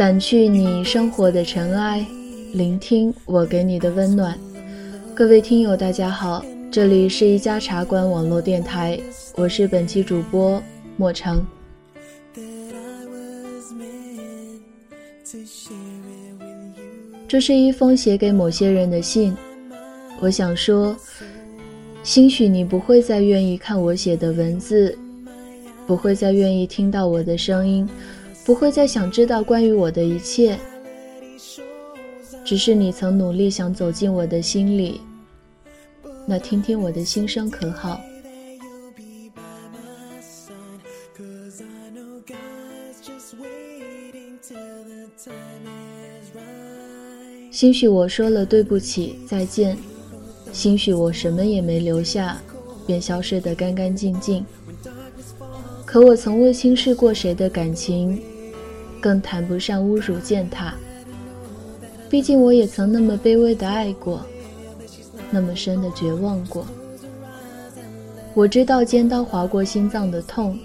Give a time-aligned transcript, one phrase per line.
[0.00, 2.02] 掸去你生活的尘埃，
[2.54, 4.34] 聆听我给你的温暖。
[5.14, 6.42] 各位听友，大家好，
[6.72, 8.98] 这里是一家茶馆网络电台，
[9.36, 10.58] 我是本期主播
[10.96, 11.44] 莫成。
[17.28, 19.36] 这是一封写给某些人的信，
[20.18, 20.96] 我想说，
[22.02, 24.96] 兴许你不会再愿意看我写的文字，
[25.86, 27.86] 不会再愿意听到我的声音，
[28.50, 30.58] 不会再想知道关于我的一切，
[32.44, 35.02] 只是你曾努力想走进我的心里，
[36.26, 38.00] 那听听我的心声可好？
[47.52, 49.78] 兴许我说了对不起，再见，
[50.52, 52.42] 兴许我什么也没留下，
[52.84, 54.44] 便消失得干干净净。
[55.86, 58.20] 可我从未轻视过谁的感情，
[59.00, 60.74] 更谈不上侮辱践踏。
[62.08, 64.20] 毕竟我也曾那么卑微的爱过，
[65.30, 66.66] 那么深的绝望过。
[68.34, 70.58] 我知道尖刀划过心脏的痛，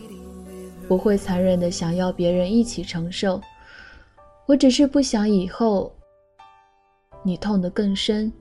[0.87, 3.41] 不会残忍的想要别人一起承受。
[4.45, 5.91] 我只是不想以后
[7.23, 8.31] 你痛得更深。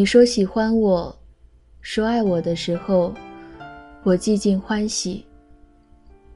[0.00, 1.14] 你说喜欢我，
[1.82, 3.12] 说爱我的时候，
[4.02, 5.26] 我寂静欢喜，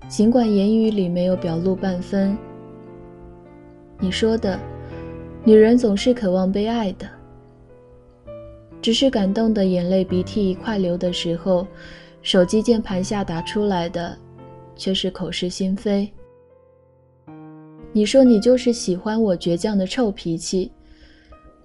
[0.06, 2.36] 尽管言语里没有表露半分。
[3.98, 4.60] 你说的，
[5.44, 7.08] 女人总是渴望被爱的，
[8.82, 11.66] 只是感动的眼泪鼻涕一块流的时候，
[12.20, 14.14] 手机键盘下打出来的，
[14.76, 16.06] 却是口是心非。
[17.94, 20.70] 你说你就是喜欢我倔强的臭脾气，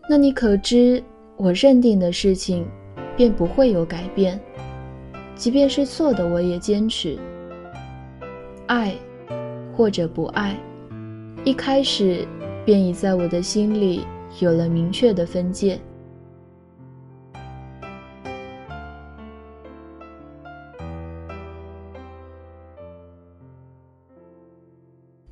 [0.09, 1.04] 那你可知
[1.40, 2.68] 我认定的事情，
[3.16, 4.38] 便不会有改变，
[5.36, 7.18] 即便是错的，我也坚持。
[8.68, 8.94] 爱，
[9.74, 10.60] 或者不爱。
[11.46, 12.28] 一开始
[12.66, 14.06] 便已在我的心里
[14.42, 15.80] 有了明确的分界。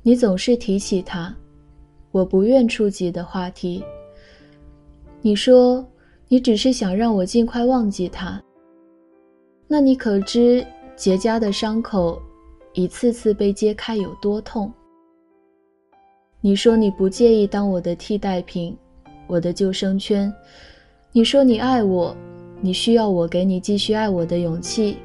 [0.02, 1.36] 你总是提起他，
[2.10, 3.84] 我不愿触及的话题。
[5.20, 5.86] 你说
[6.30, 8.42] 你只是想让我尽快忘记他，
[9.66, 10.62] 那你可知
[10.94, 12.20] 结痂的伤口
[12.74, 14.70] 一次次被揭开有多痛？
[16.42, 18.76] 你说你不介意当我的替代品，
[19.26, 20.30] 我的救生圈。
[21.12, 22.14] 你说你爱我，
[22.60, 24.98] 你需要我给你继续爱我的勇气。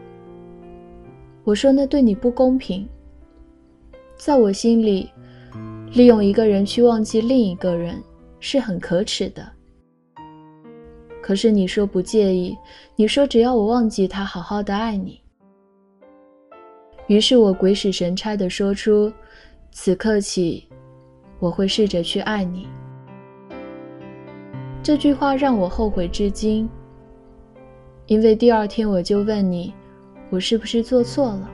[1.46, 2.86] 我说那对你不公平。
[4.18, 5.10] 在我心里，
[5.94, 8.04] 利用一个人去忘记另一个人
[8.42, 9.50] 是很可耻的。
[11.24, 12.58] 可是你说不介意，
[12.98, 15.22] 你说只要我忘记他，好好的爱你。
[17.08, 19.12] 于是我鬼使神差的说出，
[19.72, 20.68] 此刻起。
[21.40, 22.68] 我会试着去爱你。
[24.82, 26.70] 这句话让我后悔至今，
[28.08, 29.74] 因为第二天我就问你，
[30.30, 31.50] 我是不是做错了？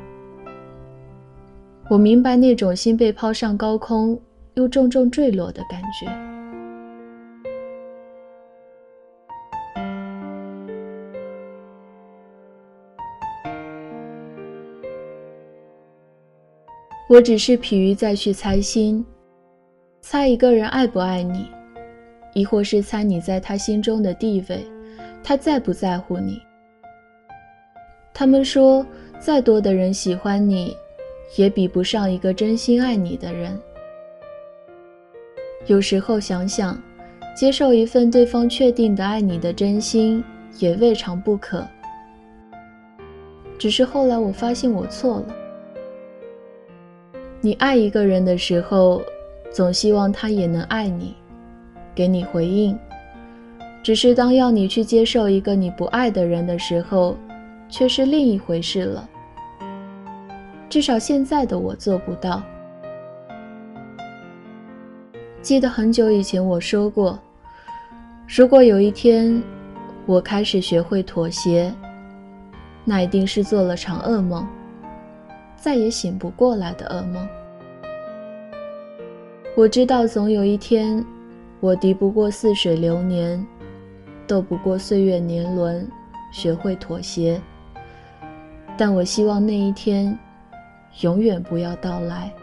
[1.89, 4.19] 我明白那种心被抛上高空
[4.55, 6.38] 又重重坠落的感觉。
[17.09, 19.03] 我只是疲于再去猜心。
[19.99, 21.47] 猜一个人爱不爱你，
[22.35, 24.63] 亦或是猜你在他心中的地位，
[25.23, 26.39] 他在不在乎你？
[28.13, 28.85] 他们说，
[29.19, 30.77] 再多的人喜欢你，
[31.35, 33.59] 也比不上一个真心爱你的人。
[35.65, 36.79] 有时候想想，
[37.35, 40.23] 接受一份对方确定的爱你的真心，
[40.59, 41.67] 也未尝不可。
[43.57, 45.35] 只是后来我发现我错了。
[47.41, 49.01] 你爱一个人的时候，
[49.49, 51.15] 总希望他也能爱你，
[51.95, 52.77] 给你回应。
[53.81, 57.15] 只是当要你去接受一个你不爱的人的时候，
[57.69, 59.09] 却是另一回事了。
[60.69, 62.43] 至少现在的我做不到。
[65.41, 67.17] 记得很久以前我说过，
[68.27, 69.41] 如果有一天
[70.05, 71.73] 我开始学会妥协，
[72.83, 74.45] 那一定是做了场噩梦，
[75.61, 77.27] 再也醒不过来的噩梦。
[79.55, 81.05] 我知道总有一天，
[81.59, 83.45] 我敌不过似水流年，
[84.25, 85.85] 斗不过岁月年轮，
[86.31, 87.39] 学会妥协。
[88.77, 90.17] 但我希望那一天
[91.01, 92.33] 永远不要到来。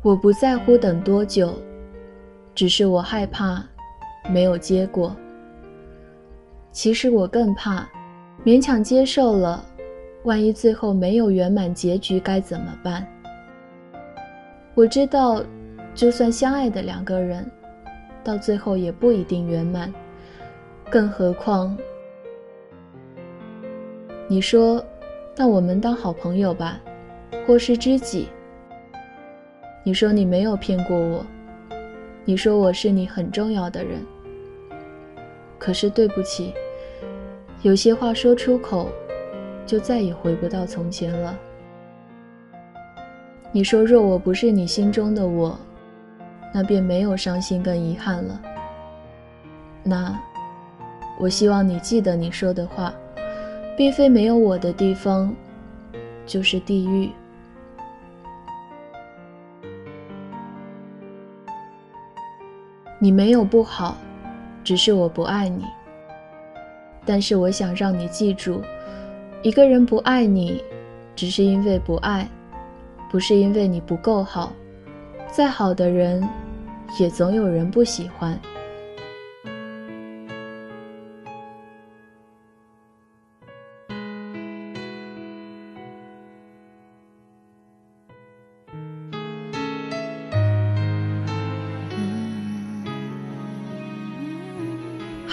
[0.00, 1.52] 我不在乎等多久，
[2.54, 3.62] 只是我害怕
[4.30, 5.16] 没有结果。
[6.70, 7.88] 其实我更怕
[8.44, 9.64] 勉强接受了，
[10.24, 13.06] 万一最后没有圆满结局该怎么办？
[14.74, 15.42] 我知道，
[15.94, 17.50] 就算相爱的两个人，
[18.22, 19.92] 到最后也不一定圆满。
[20.88, 21.76] 更何况，
[24.28, 24.84] 你说，
[25.36, 26.80] 那我们当好朋友吧，
[27.46, 28.28] 或是知己。
[29.82, 31.26] 你说你没有骗过我，
[32.24, 34.00] 你说我是你很重要的人。
[35.58, 36.54] 可是对不起，
[37.62, 38.88] 有些话说出口，
[39.66, 41.36] 就再也回不到从前了。
[43.50, 45.58] 你说，若我不是你心中的我，
[46.54, 48.40] 那便没有伤心跟遗憾了。
[49.82, 50.18] 那，
[51.18, 52.94] 我希望你记得你说的话，
[53.76, 55.34] 并非没有我的地方，
[56.26, 57.10] 就是地狱。
[63.00, 63.96] 你没有不好，
[64.68, 65.64] 只是我不爱你。
[67.06, 68.60] 但是我想让你记住，
[69.40, 70.62] 一个人不爱你，
[71.16, 72.28] 只是因为不爱。
[73.10, 74.52] 不是因为你不够好，
[75.32, 76.22] 再好的人，
[77.00, 78.38] 也总有人不喜欢。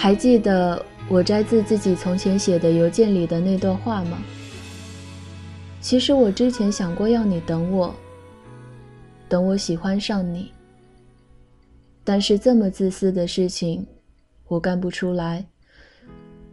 [0.06, 4.22] 还记得我摘自自己从前写的邮件里的那段话吗？
[5.80, 7.92] 其实我之前想过要你等我，
[9.28, 10.52] 等我喜欢上你。
[12.04, 13.84] 但是这么自私的事情，
[14.46, 15.44] 我干不出来。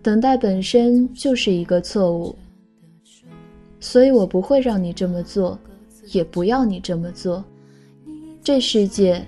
[0.02, 2.36] 等待本身就是一个错误，
[3.80, 5.60] 所以我不会让你这么做，
[6.08, 7.46] 也不要你这么做。
[8.44, 9.24] 这世界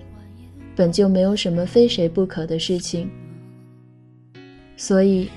[0.75, 3.07] 本就没有什么非谁不可的事情，
[4.77, 5.29] 所以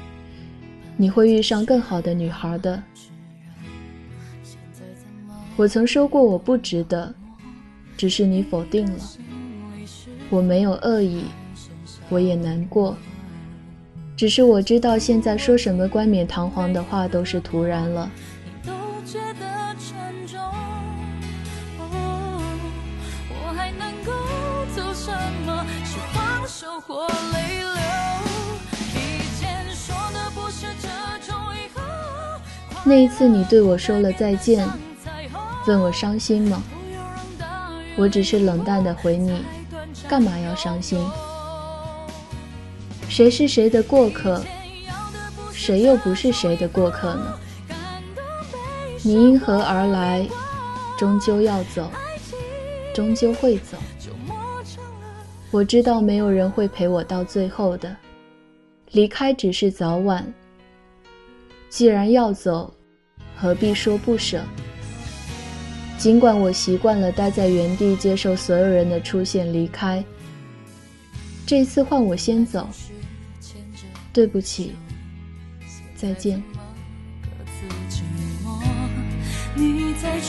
[0.96, 2.82] 你会遇上更好的女孩的。
[5.56, 7.14] 我曾说过我不值得，
[7.96, 9.00] 只是你否定了。
[10.30, 11.24] 我没有恶意，
[12.08, 12.96] 我也难过，
[14.16, 18.10] 只是我知道现在说什么冠冕堂皇的话都是徒然了。
[32.88, 34.66] 那一次你对我说了再见。
[35.66, 36.62] 问我伤心吗？
[37.98, 39.44] 我只是冷淡的回你，
[40.08, 40.98] 干嘛要伤心？
[43.10, 44.42] 谁是谁的过客？
[45.52, 47.34] 谁又不是谁的过客呢？
[49.02, 50.26] 你因何而来？
[50.96, 51.90] 终究要走，
[52.94, 53.76] 终究会走。
[55.50, 57.94] 我知道没有人会陪我到最后的，
[58.92, 60.32] 离开只是早晚。
[61.68, 62.72] 既然要走，
[63.40, 64.42] 何必说不舍？
[65.96, 70.04] 尽管我习惯了待在原地，接受所有人的出现离开，
[71.46, 72.68] 这次换我先走。
[74.12, 74.72] 对不起，
[75.94, 76.42] 再见。
[79.54, 80.20] 你在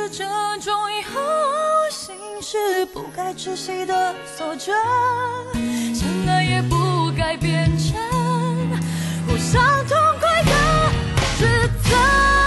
[0.00, 0.24] 是这
[0.62, 1.20] 种以后
[1.90, 4.72] 心事不该窒息的锁着，
[5.94, 8.00] 相爱也不该变成
[9.28, 10.52] 互相痛快的
[11.36, 12.39] 自责。